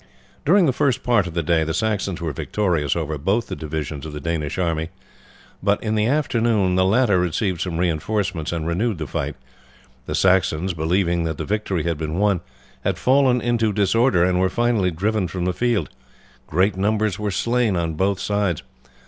During 0.45 0.65
the 0.65 0.73
first 0.73 1.03
part 1.03 1.27
of 1.27 1.35
the 1.35 1.43
day 1.43 1.63
the 1.63 1.75
Saxons 1.75 2.19
were 2.19 2.33
victorious 2.33 2.95
over 2.95 3.19
both 3.19 3.45
the 3.45 3.55
divisions 3.55 4.03
of 4.03 4.13
the 4.13 4.19
Danish 4.19 4.57
army, 4.57 4.89
but 5.61 5.83
in 5.83 5.93
the 5.93 6.07
afternoon 6.07 6.73
the 6.73 6.85
latter 6.85 7.19
received 7.19 7.61
some 7.61 7.77
reinforcements 7.77 8.51
and 8.51 8.65
renewed 8.65 8.97
the 8.97 9.05
fight. 9.05 9.35
The 10.07 10.15
Saxons, 10.15 10.73
believing 10.73 11.23
that 11.25 11.37
the 11.37 11.45
victory 11.45 11.83
had 11.83 11.99
been 11.99 12.15
won, 12.17 12.41
had 12.83 12.97
fallen 12.97 13.41
into 13.41 13.71
disorder 13.71 14.23
and 14.23 14.39
were 14.39 14.49
finally 14.49 14.89
driven 14.89 15.27
from 15.27 15.45
the 15.45 15.53
field. 15.53 15.87
Great 16.47 16.75
numbers 16.75 17.19
were 17.19 17.29
slain 17.29 17.75
on 17.75 17.93
both 17.93 18.19
sides. 18.19 18.63